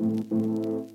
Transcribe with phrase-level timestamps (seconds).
[0.00, 0.88] Welcome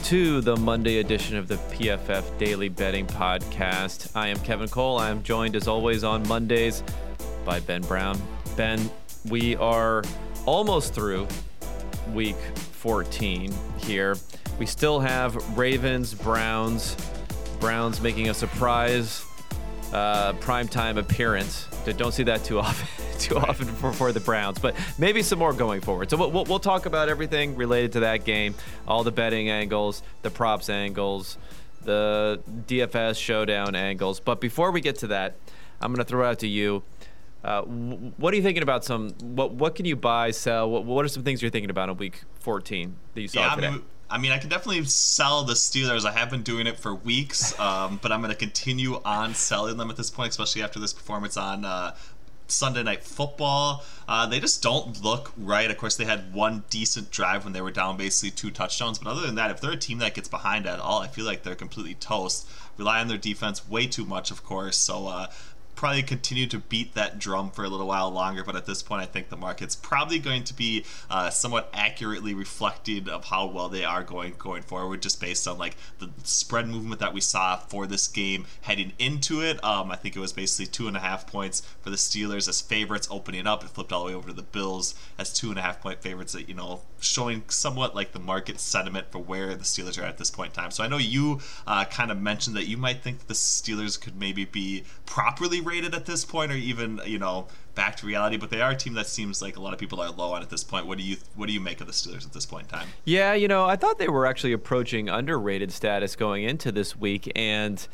[0.00, 4.10] to the Monday edition of the PFF Daily Betting Podcast.
[4.16, 4.98] I am Kevin Cole.
[4.98, 6.82] I am joined as always on Mondays
[7.44, 8.20] by Ben Brown.
[8.56, 8.90] Ben,
[9.28, 10.02] we are
[10.46, 11.28] almost through
[12.12, 14.16] week 14 here.
[14.58, 16.96] We still have Ravens, Browns,
[17.64, 19.24] Browns making a surprise
[19.94, 21.66] uh, primetime appearance.
[21.96, 22.86] Don't see that too often.
[23.18, 26.10] too often for, for the Browns, but maybe some more going forward.
[26.10, 28.54] So we'll, we'll talk about everything related to that game,
[28.86, 31.38] all the betting angles, the props angles,
[31.84, 34.20] the DFS showdown angles.
[34.20, 35.36] But before we get to that,
[35.80, 36.82] I'm going to throw out to you.
[37.42, 39.10] Uh, what are you thinking about some?
[39.20, 40.70] What what can you buy, sell?
[40.70, 43.54] What, what are some things you're thinking about in week 14 that you saw yeah,
[43.54, 43.66] today?
[43.68, 43.82] I mean,
[44.14, 46.04] I mean, I can definitely sell the Steelers.
[46.04, 49.76] I have been doing it for weeks, um, but I'm going to continue on selling
[49.76, 51.96] them at this point, especially after this performance on uh,
[52.46, 53.82] Sunday Night Football.
[54.06, 55.68] Uh, they just don't look right.
[55.68, 59.00] Of course, they had one decent drive when they were down basically two touchdowns.
[59.00, 61.24] But other than that, if they're a team that gets behind at all, I feel
[61.24, 62.48] like they're completely toast.
[62.76, 64.76] Rely on their defense way too much, of course.
[64.76, 65.26] So uh,
[65.84, 68.42] probably continue to beat that drum for a little while longer.
[68.42, 72.32] But at this point, I think the market's probably going to be uh, somewhat accurately
[72.32, 76.68] reflected of how well they are going going forward, just based on like the spread
[76.68, 79.62] movement that we saw for this game heading into it.
[79.62, 82.62] Um, I think it was basically two and a half points for the Steelers as
[82.62, 83.62] favorites opening up.
[83.62, 86.00] It flipped all the way over to the Bills as two and a half point
[86.00, 86.32] favorites.
[86.32, 90.16] That you know showing somewhat like the market sentiment for where the Steelers are at
[90.16, 90.70] this point in time.
[90.70, 94.18] So I know you uh, kind of mentioned that you might think the Steelers could
[94.18, 98.36] maybe be properly at this point, or even you know back to reality.
[98.36, 100.42] But they are a team that seems like a lot of people are low on
[100.42, 100.86] at this point.
[100.86, 102.88] What do you what do you make of the Steelers at this point in time?
[103.04, 107.30] Yeah, you know, I thought they were actually approaching underrated status going into this week,
[107.34, 107.86] and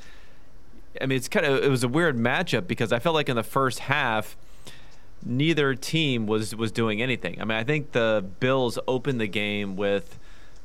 [1.01, 3.37] I mean, it's kind of it was a weird matchup because I felt like in
[3.37, 4.37] the first half.
[5.23, 7.43] Neither team was was doing anything.
[7.43, 10.19] I mean, I think the Bills opened the game with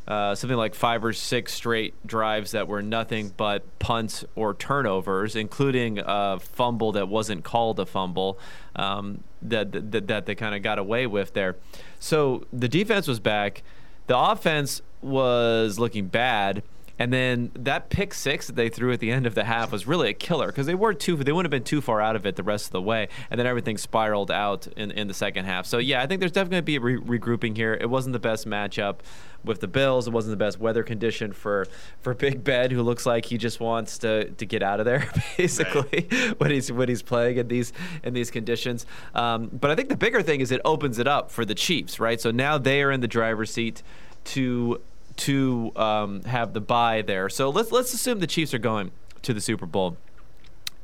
[0.07, 5.35] uh, something like five or six straight drives that were nothing but punts or turnovers,
[5.35, 8.37] including a fumble that wasn't called a fumble
[8.75, 11.55] um, that, that, that they kind of got away with there.
[11.99, 13.63] So the defense was back.
[14.07, 16.61] The offense was looking bad.
[16.97, 19.85] And then that pick six that they threw at the end of the half was
[19.85, 22.25] really a killer because they weren't too they wouldn't have been too far out of
[22.25, 25.45] it the rest of the way, and then everything spiraled out in, in the second
[25.45, 25.65] half.
[25.65, 27.73] So yeah, I think there's definitely going to be a re- regrouping here.
[27.73, 28.99] It wasn't the best matchup
[29.43, 30.07] with the Bills.
[30.07, 31.67] It wasn't the best weather condition for
[32.01, 35.09] for Big Ben, who looks like he just wants to to get out of there
[35.37, 36.39] basically right.
[36.39, 37.73] when he's when he's playing in these
[38.03, 38.85] in these conditions.
[39.13, 41.99] Um, but I think the bigger thing is it opens it up for the Chiefs,
[41.99, 42.19] right?
[42.19, 43.83] So now they are in the driver's seat
[44.25, 44.81] to
[45.17, 47.29] to um, have the bye there.
[47.29, 49.97] So let's let's assume the Chiefs are going to the Super Bowl.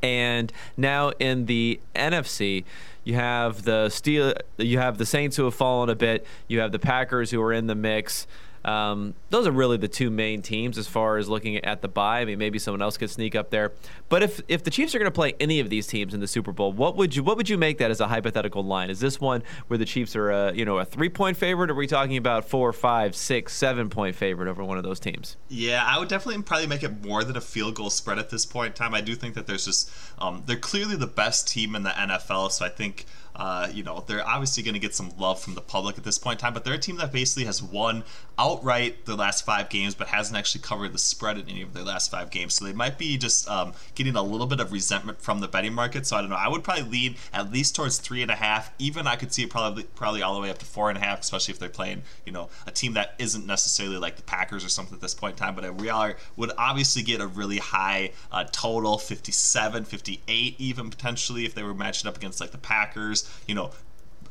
[0.02, 2.64] And now in the NFC,
[3.04, 6.26] you have the Steel, you have the Saints who have fallen a bit.
[6.48, 8.26] You have the Packers who are in the mix.
[8.64, 12.22] Um, those are really the two main teams as far as looking at the bye.
[12.22, 13.72] I mean, maybe someone else could sneak up there.
[14.10, 16.28] But if if the Chiefs are going to play any of these teams in the
[16.28, 18.90] Super Bowl, what would you what would you make that as a hypothetical line?
[18.90, 21.74] Is this one where the Chiefs are a you know a three point favorite, or
[21.74, 25.38] are we talking about four, five, six, seven point favorite over one of those teams?
[25.50, 28.46] Yeah, I would definitely probably make it more than a field goal spread at this
[28.46, 28.94] point in time.
[28.94, 32.52] I do think that there's just um, they're clearly the best team in the NFL,
[32.52, 33.06] so I think.
[33.36, 36.18] Uh, you know, they're obviously going to get some love from the public at this
[36.18, 38.04] point in time, but they're a team that basically has won
[38.38, 41.84] outright the last five games, but hasn't actually covered the spread in any of their
[41.84, 42.56] last five games.
[42.56, 45.74] So they might be just um, getting a little bit of resentment from the betting
[45.74, 46.06] market.
[46.06, 46.36] So I don't know.
[46.36, 48.74] I would probably lean at least towards three and a half.
[48.80, 51.02] Even I could see it probably probably all the way up to four and a
[51.02, 54.66] half, especially if they're playing, you know, a team that isn't necessarily like the Packers
[54.66, 55.56] or something at this point in time.
[55.56, 61.46] But we are would obviously get a really high uh, total, 57, 58, even potentially
[61.46, 63.21] if they were matching up against like the Packers.
[63.48, 63.72] You know,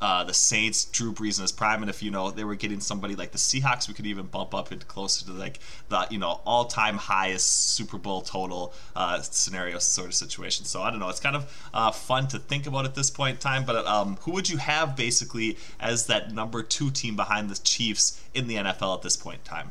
[0.00, 2.80] uh, the Saints, Drew Brees in his prime, and if you know they were getting
[2.80, 5.58] somebody like the Seahawks, we could even bump up it closer to like
[5.88, 10.64] the you know all-time highest Super Bowl total uh, scenario sort of situation.
[10.64, 13.36] So I don't know, it's kind of uh, fun to think about at this point
[13.36, 13.64] in time.
[13.64, 18.22] But um, who would you have basically as that number two team behind the Chiefs
[18.32, 19.70] in the NFL at this point in time?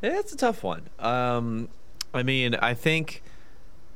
[0.00, 0.82] It's a tough one.
[1.00, 1.68] Um,
[2.14, 3.22] I mean, I think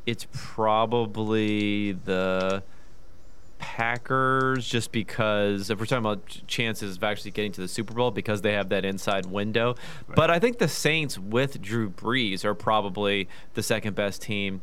[0.05, 2.65] it's probably the
[3.61, 8.11] Packers just because if we're talking about chances of actually getting to the Super Bowl
[8.11, 9.77] because they have that inside window.
[10.09, 10.17] Right.
[10.17, 14.63] But I think the Saints with Drew Brees are probably the second best team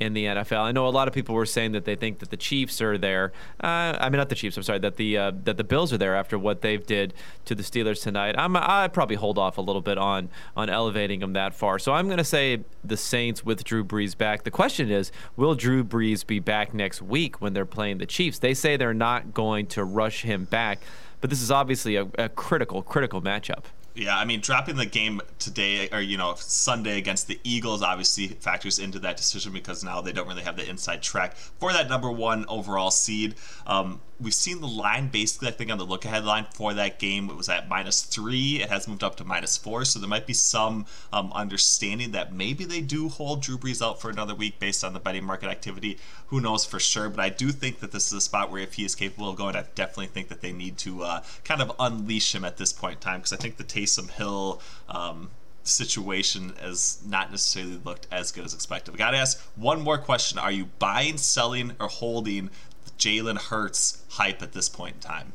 [0.00, 0.60] in the NFL.
[0.60, 2.98] I know a lot of people were saying that they think that the Chiefs are
[2.98, 3.32] there.
[3.62, 4.56] Uh, I mean, not the Chiefs.
[4.56, 7.14] I'm sorry that the uh, that the Bills are there after what they've did
[7.44, 8.34] to the Steelers tonight.
[8.36, 11.78] I'm I probably hold off a little bit on on elevating them that far.
[11.78, 14.42] So I'm going to say the Saints with Drew Brees back.
[14.42, 18.38] The question is, will Drew Brees be back next week when they're playing the Chiefs?
[18.38, 20.80] They say they're not going to rush him back,
[21.20, 23.64] but this is obviously a, a critical critical matchup.
[23.94, 28.26] Yeah, I mean, dropping the game today or you know Sunday against the Eagles obviously
[28.26, 31.88] factors into that decision because now they don't really have the inside track for that
[31.88, 33.36] number one overall seed.
[33.66, 36.98] Um, we've seen the line basically, I think, on the look ahead line for that
[36.98, 37.28] game.
[37.30, 38.62] It was at minus three.
[38.62, 39.84] It has moved up to minus four.
[39.84, 44.00] So there might be some um, understanding that maybe they do hold Drew Brees out
[44.00, 45.98] for another week based on the betting market activity.
[46.28, 47.08] Who knows for sure?
[47.08, 49.36] But I do think that this is a spot where if he is capable of
[49.36, 52.72] going, I definitely think that they need to uh, kind of unleash him at this
[52.72, 54.60] point in time because I think the Taysom Hill.
[54.88, 55.30] Um,
[55.66, 58.94] situation has not necessarily looked as good as expected.
[58.94, 62.50] I got to ask one more question: Are you buying, selling, or holding
[62.98, 65.32] Jalen Hurts hype at this point in time?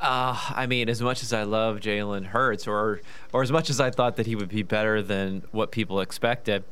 [0.00, 3.00] Uh, I mean, as much as I love Jalen Hurts, or
[3.32, 6.62] or as much as I thought that he would be better than what people expected,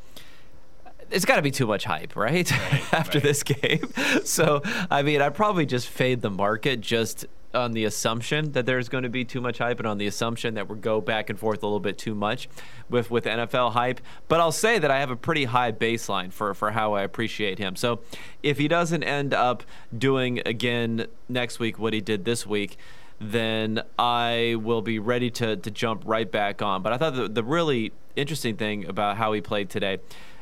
[1.11, 2.49] it's got to be too much hype, right?
[2.51, 3.25] right After right.
[3.25, 3.91] this game,
[4.25, 8.89] so I mean, I'd probably just fade the market just on the assumption that there's
[8.89, 11.39] going to be too much hype and on the assumption that we go back and
[11.39, 12.49] forth a little bit too much
[12.89, 14.01] with with NFL hype.
[14.29, 17.59] But I'll say that I have a pretty high baseline for for how I appreciate
[17.59, 17.75] him.
[17.75, 18.01] So
[18.43, 19.65] if he doesn't end up
[19.97, 22.77] doing again next week what he did this week,
[23.19, 26.83] then I will be ready to to jump right back on.
[26.83, 29.99] But I thought the, the really interesting thing about how he played today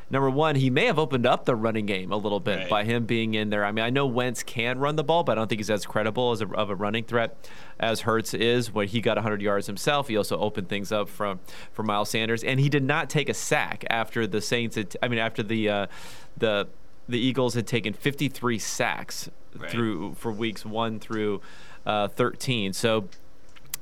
[0.09, 2.69] number one, he may have opened up the running game a little bit right.
[2.69, 3.65] by him being in there.
[3.65, 5.85] I mean, I know Wentz can run the ball, but I don't think he's as
[5.85, 7.49] credible as a, of a running threat
[7.79, 8.71] as Hurts is.
[8.71, 11.39] When he got 100 yards himself, he also opened things up from
[11.71, 14.75] for Miles Sanders, and he did not take a sack after the Saints.
[14.75, 15.87] Had, I mean, after the uh,
[16.37, 16.67] the
[17.07, 19.69] the Eagles had taken 53 sacks right.
[19.69, 21.41] through for weeks one through
[21.85, 22.73] uh, 13.
[22.73, 23.07] So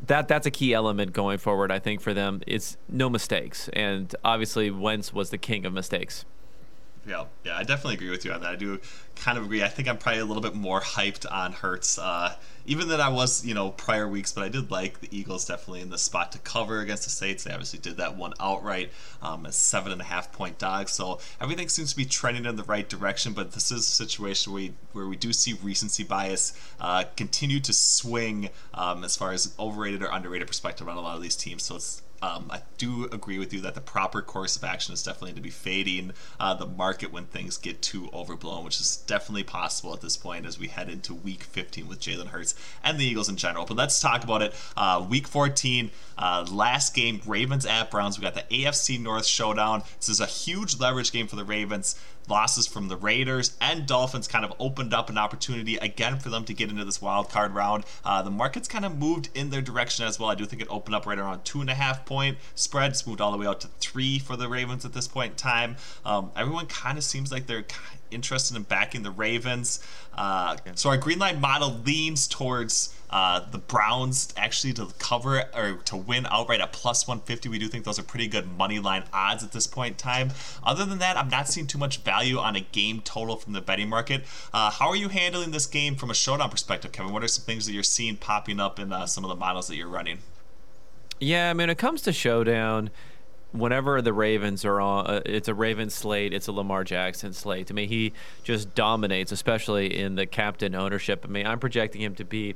[0.07, 1.71] that that's a key element going forward.
[1.71, 6.25] I think for them, it's no mistakes, and obviously Wentz was the king of mistakes.
[7.05, 8.51] Yeah, yeah, I definitely agree with you on that.
[8.51, 8.79] I do
[9.17, 9.61] kind of agree.
[9.61, 12.35] I think I'm probably a little bit more hyped on Hurts, uh,
[12.65, 14.31] even than I was, you know, prior weeks.
[14.31, 17.43] But I did like the Eagles definitely in the spot to cover against the Saints.
[17.43, 18.91] They obviously did that one outright
[19.21, 20.93] um, as seven and a half point dogs.
[20.93, 23.33] So everything seems to be trending in the right direction.
[23.33, 27.59] But this is a situation where we, where we do see recency bias uh, continue
[27.59, 31.35] to swing um, as far as overrated or underrated perspective on a lot of these
[31.35, 31.63] teams.
[31.63, 35.03] So it's um, I do agree with you that the proper course of action is
[35.03, 39.43] definitely to be fading uh, the market when things get too overblown, which is definitely
[39.43, 43.03] possible at this point as we head into Week 15 with Jalen Hurts and the
[43.03, 43.65] Eagles in general.
[43.65, 44.55] But let's talk about it.
[44.77, 48.17] Uh, week 14, uh, last game, Ravens at Browns.
[48.17, 49.83] We got the AFC North showdown.
[49.99, 54.27] This is a huge leverage game for the Ravens losses from the Raiders and Dolphins
[54.27, 57.53] kind of opened up an opportunity again for them to get into this wild card
[57.53, 57.85] round.
[58.03, 60.29] Uh, the market's kind of moved in their direction as well.
[60.29, 63.21] I do think it opened up right around two and a half point spreads, moved
[63.21, 65.75] all the way out to three for the Ravens at this point in time.
[66.05, 67.65] Um, everyone kind of seems like they're
[68.11, 69.85] interested in backing the Ravens.
[70.13, 75.73] Uh, so our green line model leans towards uh, the Browns actually to cover or
[75.85, 77.47] to win outright at plus 150.
[77.47, 80.31] We do think those are pretty good money line odds at this point in time.
[80.63, 83.61] Other than that, I'm not seeing too much value on a game total from the
[83.61, 84.23] betting market.
[84.51, 87.13] Uh, how are you handling this game from a showdown perspective, Kevin?
[87.13, 89.67] What are some things that you're seeing popping up in uh, some of the models
[89.67, 90.17] that you're running?
[91.19, 92.89] Yeah, I mean, it comes to showdown
[93.51, 97.67] whenever the Ravens are on, uh, it's a Ravens slate, it's a Lamar Jackson slate.
[97.67, 98.11] To me, he
[98.43, 101.23] just dominates, especially in the captain ownership.
[101.23, 102.55] I mean, I'm projecting him to be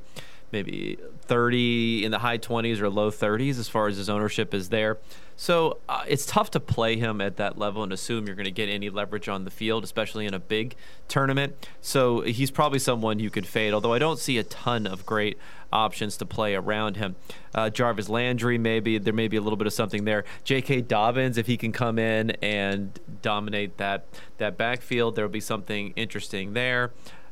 [0.52, 4.68] maybe 30 in the high 20s or low 30s as far as his ownership is
[4.70, 4.98] there.
[5.40, 8.50] So uh, it's tough to play him at that level and assume you're going to
[8.50, 10.74] get any leverage on the field, especially in a big
[11.06, 11.68] tournament.
[11.80, 15.38] So he's probably someone you could fade, although I don't see a ton of great
[15.72, 17.14] options to play around him.
[17.54, 20.24] Uh, Jarvis Landry, maybe there may be a little bit of something there.
[20.42, 20.82] J.K.
[20.82, 24.06] Dobbins, if he can come in and dominate that
[24.38, 26.90] that backfield, there will be something interesting there.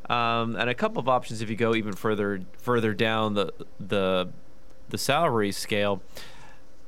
[0.08, 4.28] Um, and a couple of options if you go even further further down the the
[4.88, 6.02] the salary scale.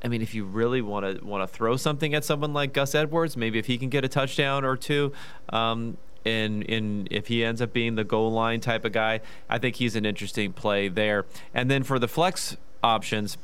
[0.03, 2.95] I mean, if you really want to want to throw something at someone like Gus
[2.95, 5.11] Edwards, maybe if he can get a touchdown or two,
[5.49, 9.57] um, and in if he ends up being the goal line type of guy, I
[9.57, 11.25] think he's an interesting play there.
[11.53, 13.37] And then for the flex options,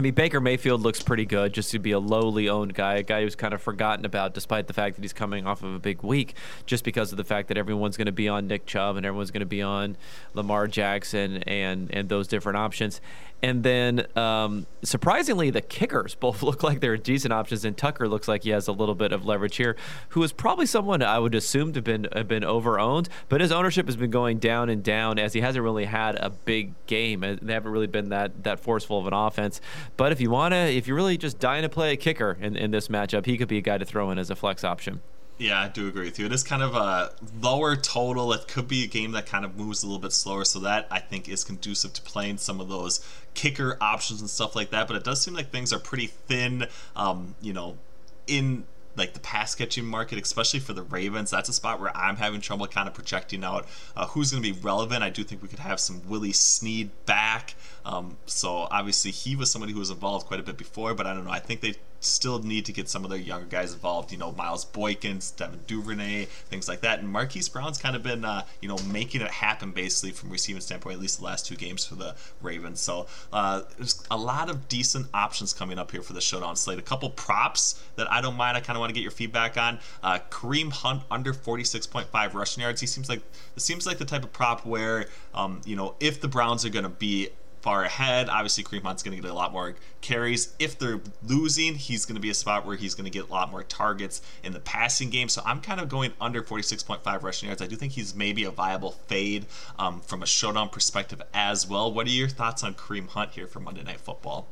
[0.00, 3.02] I mean, Baker Mayfield looks pretty good just to be a lowly owned guy, a
[3.02, 5.78] guy who's kind of forgotten about despite the fact that he's coming off of a
[5.78, 8.96] big week, just because of the fact that everyone's going to be on Nick Chubb
[8.96, 9.98] and everyone's going to be on
[10.32, 13.02] Lamar Jackson and, and those different options.
[13.42, 18.28] And then, um, surprisingly, the kickers both look like they're decent options, and Tucker looks
[18.28, 19.76] like he has a little bit of leverage here.
[20.10, 23.40] Who is probably someone I would assume to have been have been over owned, but
[23.40, 26.74] his ownership has been going down and down as he hasn't really had a big
[26.86, 27.20] game.
[27.20, 29.60] They haven't really been that that forceful of an offense.
[29.96, 32.56] But if you want to, if you're really just dying to play a kicker in,
[32.56, 35.02] in this matchup, he could be a guy to throw in as a flex option.
[35.38, 36.26] Yeah, I do agree with you.
[36.26, 38.30] It is kind of a lower total.
[38.34, 40.86] It could be a game that kind of moves a little bit slower, so that
[40.90, 43.00] I think is conducive to playing some of those
[43.32, 44.86] kicker options and stuff like that.
[44.86, 46.66] But it does seem like things are pretty thin.
[46.94, 47.78] Um, you know,
[48.26, 48.64] in
[48.96, 51.30] like the pass catching market, especially for the Ravens.
[51.30, 53.66] That's a spot where I'm having trouble kind of projecting out
[53.96, 55.02] uh, who's going to be relevant.
[55.02, 57.54] I do think we could have some Willie Snead back.
[57.84, 61.14] Um, so obviously he was somebody who was involved quite a bit before, but I
[61.14, 61.30] don't know.
[61.30, 64.10] I think they still need to get some of their younger guys involved.
[64.12, 67.00] You know, Miles Boykin, Devin Duvernay, things like that.
[67.00, 70.60] And Marquise Brown's kind of been, uh, you know, making it happen basically from receiving
[70.60, 72.80] standpoint, at least the last two games for the Ravens.
[72.80, 76.78] So uh, there's a lot of decent options coming up here for the showdown slate.
[76.78, 78.56] A couple props that I don't mind.
[78.56, 79.78] I kind of want to get your feedback on.
[80.02, 82.80] Uh, Kareem Hunt under 46.5 rushing yards.
[82.80, 83.22] He seems like
[83.56, 86.70] it seems like the type of prop where, um, you know, if the Browns are
[86.70, 87.28] going to be
[87.62, 88.28] far ahead.
[88.28, 90.54] Obviously, Kareem Hunt's going to get a lot more carries.
[90.58, 93.32] If they're losing, he's going to be a spot where he's going to get a
[93.32, 95.28] lot more targets in the passing game.
[95.28, 97.62] So I'm kind of going under 46.5 rushing yards.
[97.62, 99.46] I do think he's maybe a viable fade
[99.78, 101.92] um, from a showdown perspective as well.
[101.92, 104.48] What are your thoughts on Kareem Hunt here for Monday Night Football?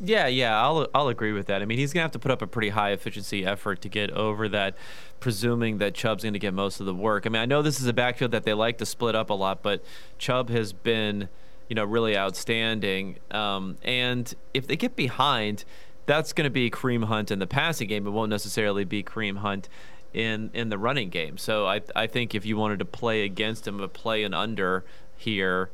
[0.00, 1.62] Yeah, yeah, I'll I'll agree with that.
[1.62, 4.10] I mean, he's gonna have to put up a pretty high efficiency effort to get
[4.10, 4.74] over that,
[5.20, 7.26] presuming that Chubb's gonna get most of the work.
[7.26, 9.34] I mean, I know this is a backfield that they like to split up a
[9.34, 9.84] lot, but
[10.18, 11.28] Chubb has been
[11.68, 13.18] you know, really outstanding.
[13.30, 15.64] Um, and if they get behind,
[16.06, 18.06] that's going to be Kareem Hunt in the passing game.
[18.06, 19.68] It won't necessarily be Kareem Hunt
[20.12, 21.36] in in the running game.
[21.38, 24.84] So I I think if you wanted to play against him, but play an under
[25.16, 25.70] here,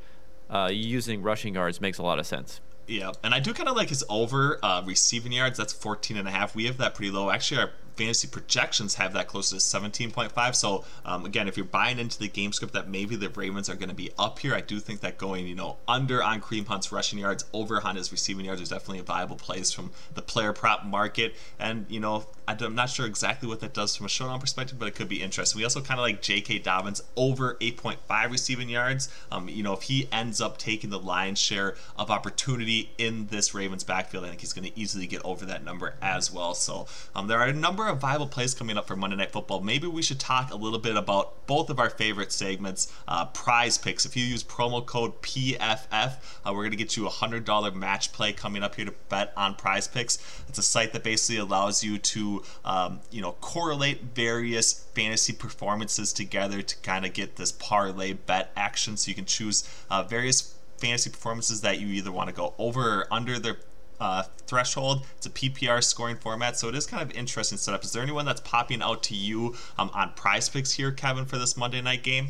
[0.49, 2.61] uh, using rushing yards makes a lot of sense.
[2.87, 5.57] Yeah, and I do kind of like his over uh, receiving yards.
[5.57, 6.57] That's 14 and a half.
[6.57, 7.31] We have that pretty low.
[7.31, 10.55] Actually, our fantasy projections have that close to 17.5.
[10.55, 13.75] So um, again, if you're buying into the game script that maybe the Ravens are
[13.75, 16.67] going to be up here, I do think that going you know under on Kareem
[16.67, 20.23] Hunt's rushing yards, over on his receiving yards is definitely a viable place from the
[20.23, 21.35] player prop market.
[21.59, 22.27] And you know
[22.59, 25.23] I'm not sure exactly what that does from a showdown perspective, but it could be
[25.23, 25.59] interesting.
[25.59, 26.61] We also kind of like J.K.
[26.61, 29.09] Dobbins over 8.5 receiving yards.
[29.31, 33.55] Um, you know, if he ends up taking the lion's share of opportunity in this
[33.55, 36.55] Ravens backfield, I think he's going to easily get over that number as well.
[36.55, 39.61] So um, there are a number of viable plays coming up for Monday Night Football.
[39.61, 43.79] Maybe we should talk a little bit about both of our favorite segments, uh, prize
[43.79, 44.05] picks.
[44.05, 48.13] If you use promo code PFF, uh, we're going to get you a $100 match
[48.13, 50.19] play coming up here to bet on prize picks.
[50.49, 56.13] It's a site that basically allows you to um, you know correlate various fantasy performances
[56.13, 58.97] together to kind of get this parlay bet action.
[58.97, 63.01] So you can choose uh, various fantasy performances that you either want to go over
[63.01, 63.59] or under their
[64.01, 65.07] uh, threshold.
[65.17, 67.85] It's a PPR scoring format, so it is kind of interesting setup.
[67.85, 71.39] Is there anyone that's popping out to you um, on Prize Picks here, Kevin, for
[71.39, 72.29] this Monday night game?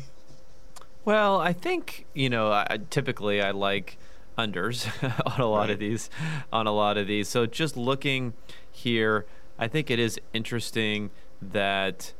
[1.05, 2.51] Well, I think you know.
[2.51, 3.97] I, typically, I like
[4.37, 4.87] unders
[5.25, 5.69] on a lot right.
[5.71, 6.09] of these.
[6.53, 8.33] On a lot of these, so just looking
[8.69, 9.25] here.
[9.57, 12.13] I think it is interesting that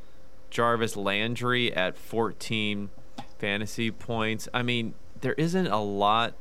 [0.52, 2.90] Jarvis Landry at 14
[3.40, 4.48] fantasy points.
[4.54, 6.36] I mean, there isn't a lot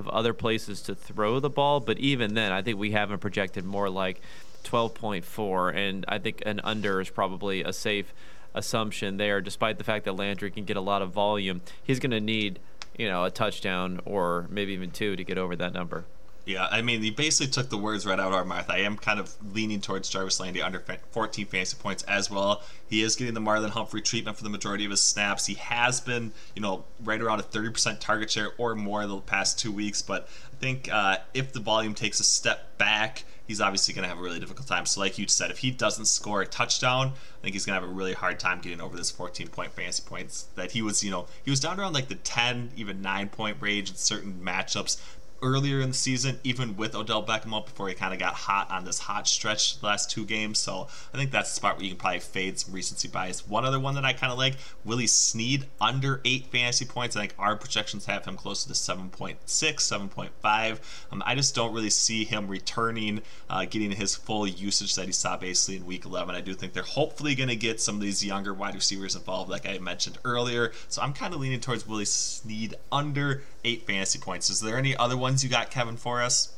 [0.00, 3.64] of other places to throw the ball, but even then, I think we haven't projected
[3.64, 4.20] more like
[4.64, 8.12] 12.4, and I think an under is probably a safe
[8.54, 11.60] assumption there, despite the fact that Landry can get a lot of volume.
[11.82, 12.58] He's going to need,
[12.98, 16.04] you know, a touchdown or maybe even two to get over that number.
[16.46, 18.68] Yeah, I mean, he basically took the words right out of our mouth.
[18.70, 22.62] I am kind of leaning towards Jarvis Landry under 14 fantasy points as well.
[22.88, 25.46] He is getting the Marlon Humphrey treatment for the majority of his snaps.
[25.46, 29.58] He has been, you know, right around a 30% target share or more the past
[29.58, 30.02] two weeks.
[30.02, 34.08] But I think uh, if the volume takes a step back, he's obviously going to
[34.08, 34.86] have a really difficult time.
[34.86, 37.80] So, like you said, if he doesn't score a touchdown, I think he's going to
[37.80, 41.02] have a really hard time getting over this 14 point fantasy points that he was,
[41.02, 44.40] you know, he was down around like the 10, even 9 point range in certain
[44.42, 45.00] matchups
[45.42, 48.70] earlier in the season, even with Odell Beckham up before he kind of got hot
[48.70, 50.58] on this hot stretch last two games.
[50.58, 53.48] So I think that's the spot where you can probably fade some recency bias.
[53.48, 54.54] One other one that I kind of like,
[54.84, 57.16] Willie Snead under eight fantasy points.
[57.16, 60.80] I think our projections have him closer to 7.6, 7.5.
[61.12, 65.12] Um, I just don't really see him returning, uh, getting his full usage that he
[65.12, 66.34] saw basically in week 11.
[66.34, 69.50] I do think they're hopefully going to get some of these younger wide receivers involved,
[69.50, 70.72] like I mentioned earlier.
[70.88, 74.50] So I'm kind of leaning towards Willie Snead under eight fantasy points.
[74.50, 76.54] Is there any other ones you got, Kevin, for us?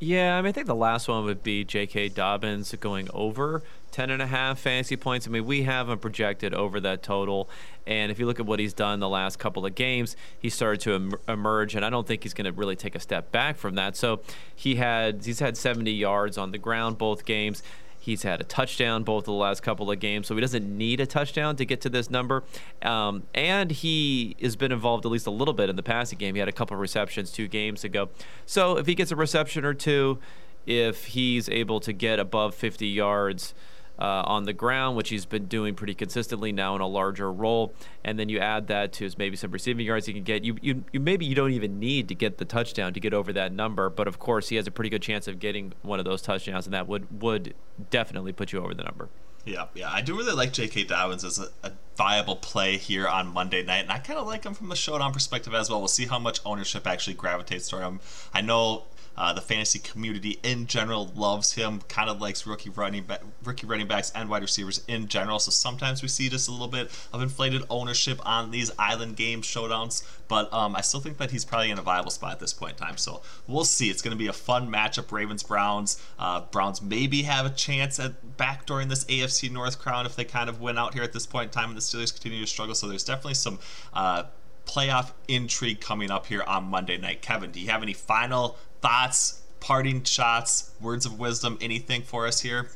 [0.00, 2.10] Yeah, I mean, I think the last one would be J.K.
[2.10, 5.26] Dobbins going over 10 and a half fantasy points.
[5.26, 7.50] I mean, we have him projected over that total.
[7.84, 10.80] And if you look at what he's done the last couple of games, he started
[10.82, 13.56] to em- emerge, and I don't think he's going to really take a step back
[13.56, 13.96] from that.
[13.96, 14.20] So
[14.54, 17.62] he had he's had 70 yards on the ground both games.
[18.08, 20.98] He's had a touchdown both of the last couple of games, so he doesn't need
[20.98, 22.42] a touchdown to get to this number.
[22.80, 26.34] Um, and he has been involved at least a little bit in the passing game.
[26.34, 28.08] He had a couple of receptions two games ago.
[28.46, 30.20] So if he gets a reception or two,
[30.64, 33.52] if he's able to get above 50 yards,
[33.98, 37.72] uh, on the ground, which he's been doing pretty consistently now in a larger role.
[38.04, 40.44] And then you add that to maybe some receiving yards he can get.
[40.44, 43.32] You, you, you maybe you don't even need to get the touchdown to get over
[43.32, 46.04] that number, but of course he has a pretty good chance of getting one of
[46.04, 47.54] those touchdowns, and that would would
[47.90, 49.08] definitely put you over the number.
[49.44, 50.84] Yeah, yeah, I do really like J.K.
[50.84, 54.44] Dobbins as a, a viable play here on Monday night, and I kind of like
[54.44, 55.78] him from the showdown perspective as well.
[55.78, 58.00] We'll see how much ownership actually gravitates toward him.
[58.34, 58.84] I know
[59.18, 63.66] uh, the fantasy community in general loves him, kind of likes rookie running back, rookie
[63.66, 65.40] running backs and wide receivers in general.
[65.40, 69.42] So sometimes we see just a little bit of inflated ownership on these island game
[69.42, 72.52] showdowns, but um, I still think that he's probably in a viable spot at this
[72.52, 72.96] point in time.
[72.96, 73.90] So we'll see.
[73.90, 75.10] It's going to be a fun matchup.
[75.10, 76.00] Ravens Browns.
[76.16, 80.48] Uh, Browns maybe have a chance at backdooring this AFC North crown if they kind
[80.48, 82.76] of win out here at this point in time, and the Steelers continue to struggle.
[82.76, 83.58] So there's definitely some.
[83.92, 84.24] Uh,
[84.68, 87.22] playoff intrigue coming up here on Monday night.
[87.22, 92.40] Kevin, do you have any final thoughts, parting shots, words of wisdom, anything for us
[92.40, 92.68] here?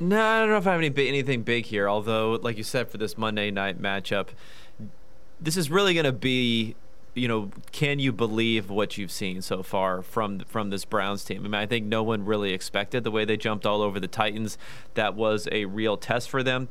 [0.00, 1.88] No, I don't know if I have any anything big here.
[1.88, 4.28] Although, like you said, for this Monday night matchup,
[5.40, 6.74] this is really going to be,
[7.14, 11.40] you know, can you believe what you've seen so far from from this Browns team?
[11.40, 14.08] I mean, I think no one really expected the way they jumped all over the
[14.08, 14.58] Titans.
[14.94, 16.68] That was a real test for them.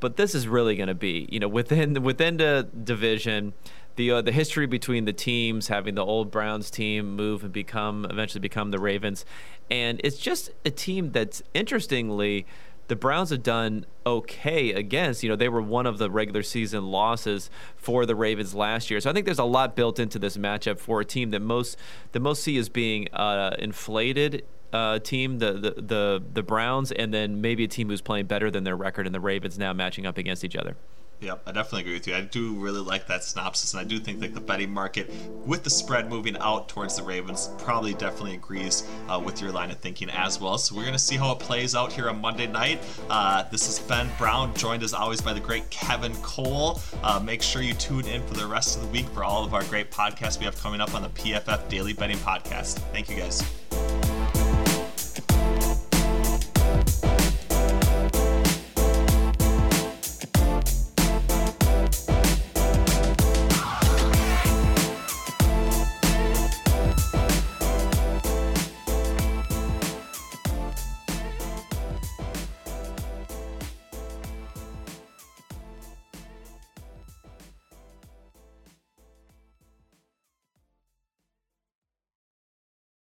[0.00, 3.54] But this is really going to be, you know, within within the division
[3.96, 8.06] the uh, the history between the teams, having the old Browns team move and become
[8.08, 9.24] eventually become the Ravens,
[9.70, 12.46] and it's just a team that's interestingly
[12.88, 15.22] the Browns have done okay against.
[15.22, 19.00] You know, they were one of the regular season losses for the Ravens last year.
[19.00, 21.78] So I think there's a lot built into this matchup for a team that most
[22.12, 24.44] that most see as being uh, inflated.
[24.72, 28.50] Uh, team, the, the the the Browns, and then maybe a team who's playing better
[28.50, 30.76] than their record, and the Ravens now matching up against each other.
[31.22, 32.16] Yep, I definitely agree with you.
[32.16, 35.08] I do really like that synopsis, and I do think that the betting market,
[35.46, 39.70] with the spread moving out towards the Ravens, probably definitely agrees uh, with your line
[39.70, 40.58] of thinking as well.
[40.58, 42.80] So we're going to see how it plays out here on Monday night.
[43.08, 46.80] Uh, this is Ben Brown, joined as always by the great Kevin Cole.
[47.04, 49.54] Uh, make sure you tune in for the rest of the week for all of
[49.54, 52.80] our great podcasts we have coming up on the PFF Daily Betting Podcast.
[52.92, 53.61] Thank you guys.